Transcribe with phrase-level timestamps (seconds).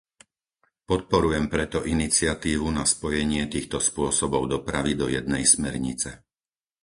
[0.91, 6.11] Podporujem preto iniciatívu na spojenie týchto spôsobov dopravy do jednej smernice.